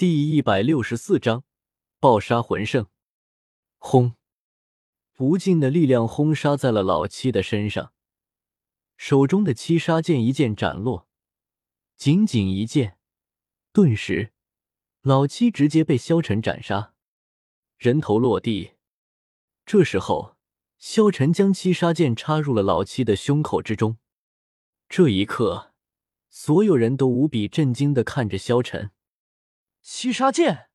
[0.00, 1.44] 第一百六十四章
[1.98, 2.86] 暴杀魂圣。
[3.76, 4.14] 轰！
[5.18, 7.92] 无尽的力量轰杀在了老七的身上，
[8.96, 11.06] 手中的七杀剑一剑斩落，
[11.98, 12.96] 仅仅一剑，
[13.74, 14.32] 顿时
[15.02, 16.94] 老七直接被萧晨斩杀，
[17.76, 18.76] 人头落地。
[19.66, 20.34] 这时候，
[20.78, 23.98] 萧晨将七杀剑插入了老七的胸口之中。
[24.88, 25.74] 这一刻，
[26.30, 28.92] 所有人都无比震惊的看着萧晨。
[29.82, 30.68] 七杀剑？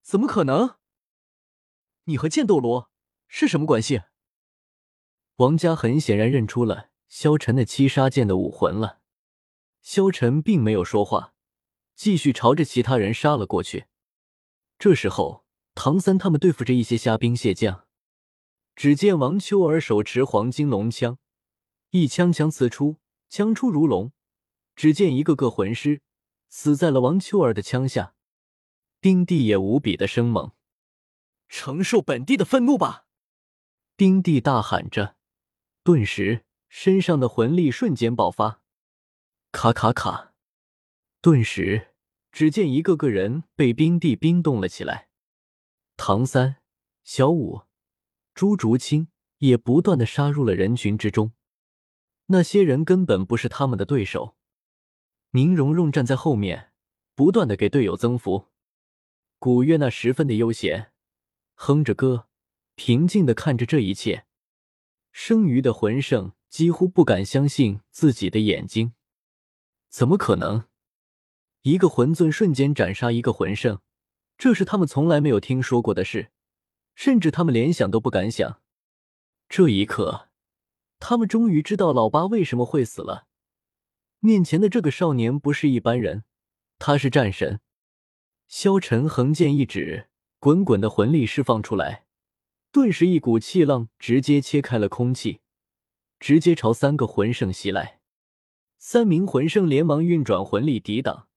[0.00, 0.76] 怎么可能？
[2.04, 2.90] 你和剑斗罗
[3.26, 4.02] 是什么关系？
[5.36, 9.00] 王家很显然认出了萧晨的七杀剑的武魂了。
[9.82, 11.34] 萧晨并没有说话，
[11.94, 13.86] 继续朝着其他人杀了过去。
[14.78, 15.44] 这时候，
[15.74, 17.86] 唐三他们对付着一些虾兵蟹将。
[18.76, 21.18] 只见王秋儿手持黄金龙枪，
[21.90, 24.12] 一枪枪刺出，枪出如龙。
[24.76, 26.02] 只见一个个魂师。
[26.50, 28.14] 死在了王秋儿的枪下，
[29.00, 30.50] 丁帝也无比的生猛，
[31.48, 33.06] 承受本帝的愤怒吧！
[33.96, 35.16] 丁帝大喊着，
[35.84, 38.60] 顿时身上的魂力瞬间爆发，
[39.52, 40.34] 卡卡卡！
[41.22, 41.94] 顿时，
[42.32, 45.08] 只见一个个人被冰帝冰冻了起来。
[45.96, 46.56] 唐三、
[47.04, 47.62] 小五、
[48.34, 51.32] 朱竹清也不断的杀入了人群之中，
[52.26, 54.36] 那些人根本不是他们的对手。
[55.32, 56.72] 宁荣荣站在后面，
[57.14, 58.48] 不断的给队友增幅。
[59.38, 60.90] 古月娜十分的悠闲，
[61.54, 62.26] 哼着歌，
[62.74, 64.26] 平静的看着这一切。
[65.12, 68.94] 剩余的魂圣几乎不敢相信自己的眼睛，
[69.88, 70.64] 怎么可能？
[71.62, 73.80] 一个魂尊瞬间斩杀一个魂圣，
[74.36, 76.32] 这是他们从来没有听说过的事，
[76.96, 78.60] 甚至他们连想都不敢想。
[79.48, 80.28] 这一刻，
[80.98, 83.28] 他们终于知道老八为什么会死了。
[84.22, 86.24] 面前的这个少年不是一般人，
[86.78, 87.60] 他是战神。
[88.46, 92.04] 萧晨横剑一指，滚滚的魂力释放出来，
[92.70, 95.40] 顿时一股气浪直接切开了空气，
[96.18, 98.00] 直接朝三个魂圣袭来。
[98.76, 101.28] 三名魂圣连忙运转魂力抵挡，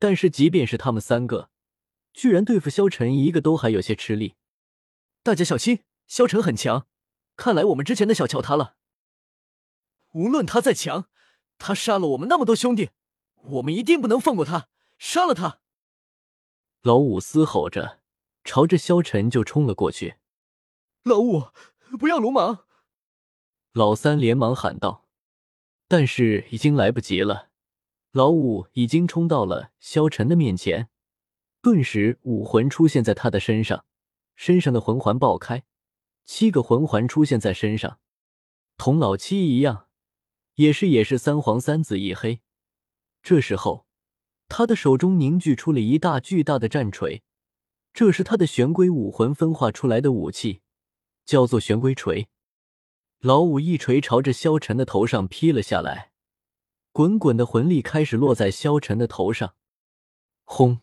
[0.00, 1.50] 但是即便是他们三个，
[2.12, 4.34] 居然对付萧晨一个都还有些吃力。
[5.22, 6.88] 大家小心，萧晨很强，
[7.36, 8.74] 看来我们之前的小瞧他了。
[10.14, 11.08] 无论他再强。
[11.58, 12.90] 他杀了我们那么多兄弟，
[13.42, 14.68] 我们一定不能放过他，
[14.98, 15.60] 杀了他！
[16.82, 18.00] 老五嘶吼着，
[18.44, 20.16] 朝着萧晨就冲了过去。
[21.02, 21.48] 老五，
[21.98, 22.64] 不要鲁莽！
[23.72, 25.06] 老三连忙喊道，
[25.88, 27.50] 但是已经来不及了。
[28.12, 30.88] 老五已经冲到了萧晨的面前，
[31.60, 33.84] 顿时武魂出现在他的身上，
[34.34, 35.64] 身上的魂环爆开，
[36.24, 37.98] 七个魂环出现在身上，
[38.76, 39.85] 同老七一样。
[40.56, 42.40] 也是也是三黄三紫一黑，
[43.22, 43.86] 这时候
[44.48, 47.22] 他的手中凝聚出了一大巨大的战锤，
[47.92, 50.62] 这是他的玄龟武魂分化出来的武器，
[51.26, 52.28] 叫做玄龟锤。
[53.20, 56.12] 老五一锤朝着萧晨的头上劈了下来，
[56.92, 59.56] 滚滚的魂力开始落在萧晨的头上，
[60.44, 60.80] 轰！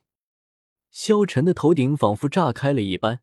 [0.91, 3.21] 萧晨的头顶仿佛炸开了一般，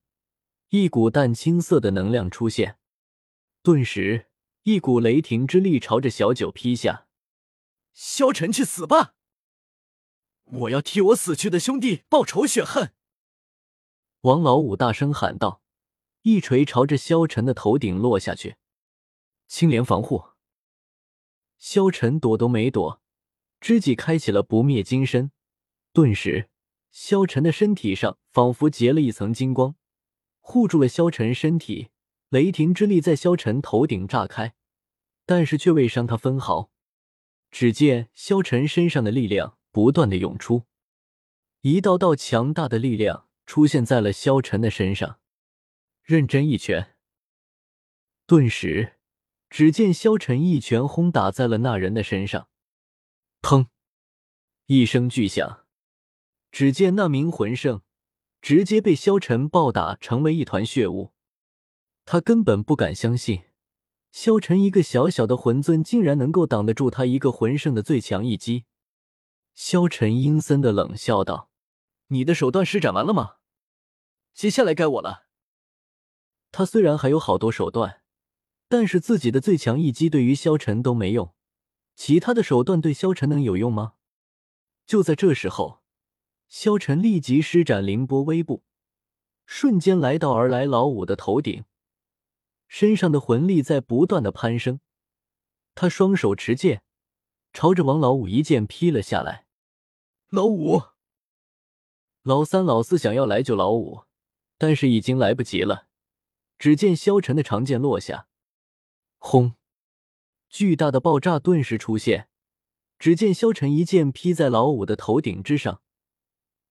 [0.71, 2.79] 一股淡青色的能量出现，
[3.63, 4.30] 顿时。
[4.65, 7.07] 一股雷霆之力朝着小九劈下，
[7.95, 9.15] 萧晨去死吧！
[10.45, 12.93] 我要替我死去的兄弟报仇雪恨！
[14.23, 15.63] 王老五大声喊道，
[16.23, 18.57] 一锤朝着萧晨的头顶落下去。
[19.49, 20.25] 青莲防护，
[21.57, 23.01] 萧晨躲都没躲，
[23.63, 25.33] 知己开启了不灭金身，
[25.95, 26.51] 顿时，
[26.91, 29.75] 萧晨的身体上仿佛结了一层金光，
[30.41, 31.89] 护住了萧晨身体。
[32.31, 34.55] 雷霆之力在萧晨头顶炸开，
[35.27, 36.71] 但是却未伤他分毫。
[37.51, 40.63] 只见萧晨身上的力量不断的涌出，
[41.63, 45.19] 一道道强大的力量出现在了萧晨的身上。
[46.05, 46.95] 认真一拳，
[48.27, 48.93] 顿时，
[49.49, 52.49] 只见萧晨一拳轰打在了那人的身上。
[53.43, 53.67] 砰！
[54.67, 55.67] 一声巨响，
[56.53, 57.83] 只见那名魂圣
[58.41, 61.13] 直接被萧晨暴打成为一团血雾。
[62.13, 63.45] 他根本不敢相信，
[64.11, 68.65] 萧晨一个小小的魂尊竟然能够挡得住他一个魂圣的最强一击。
[69.55, 71.53] 萧晨阴森的冷笑道
[72.11, 73.37] ：“你的手段施展完了吗？
[74.35, 75.29] 接下来该我了。”
[76.51, 78.03] 他虽然还有好多手段，
[78.69, 81.33] 但是自己的最强一击对于萧晨都没用，
[81.95, 83.93] 其他的手段对萧晨能有用吗？
[84.85, 85.85] 就在这时候，
[86.49, 88.65] 萧晨立即施展凌波微步，
[89.47, 91.63] 瞬间来到而来老五的头顶。
[92.73, 94.79] 身上的魂力在不断的攀升，
[95.75, 96.85] 他双手持剑，
[97.53, 99.45] 朝着王老五一剑劈了下来。
[100.29, 100.81] 老五，
[102.23, 104.05] 老三、老四想要来救老五，
[104.57, 105.89] 但是已经来不及了。
[106.61, 108.29] 只见萧晨的长剑落下，
[109.19, 109.57] 轰！
[110.49, 112.29] 巨大的爆炸顿时出现。
[113.01, 115.83] 只见萧晨一剑劈在老五的头顶之上，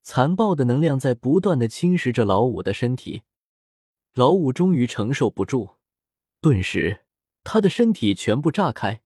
[0.02, 3.24] 残暴的能量在不断的侵蚀着老五的身体。
[4.14, 5.79] 老五终于承受不住，
[6.42, 7.06] 顿时
[7.44, 9.02] 他的身体全部炸开，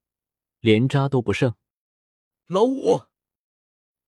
[0.59, 1.55] 连渣都不剩。
[2.47, 3.03] 老五、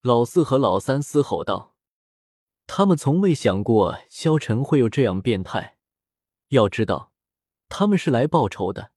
[0.02, 1.76] 老四和老三嘶吼道
[2.68, 5.78] ：“他们从未想过萧晨会有这样变态。
[6.50, 7.12] 要知道，
[7.70, 8.92] 他们是来报仇的，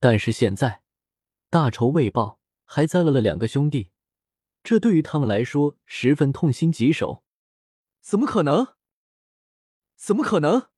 [0.00, 0.82] 但是现在
[1.50, 3.90] 大仇未报。”还栽了了两个兄弟，
[4.62, 7.22] 这对于他们来说十分痛心疾首。
[8.00, 8.74] 怎么可能？
[9.94, 10.70] 怎么可能？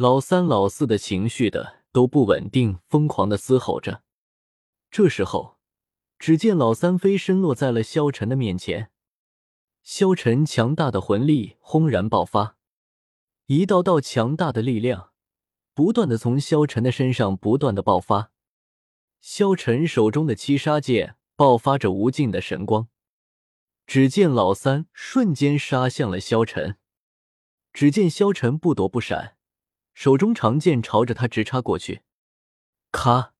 [0.00, 4.02] 老三、老四的情绪的都不稳定，疯狂的嘶吼着。
[4.90, 5.58] 这时候，
[6.18, 8.90] 只见老三飞身落在了萧晨的面前，
[9.82, 12.56] 萧晨强大的魂力轰然爆发，
[13.44, 15.10] 一道道强大的力量
[15.74, 18.32] 不断的从萧晨的身上不断的爆发。
[19.20, 22.88] 萧晨手中的七杀剑爆发着无尽的神光，
[23.86, 26.78] 只见老三瞬间杀向了萧晨，
[27.74, 29.36] 只见萧晨不躲不闪，
[30.00, 32.00] 手中长剑朝着他直插过去。
[32.90, 33.34] 咔！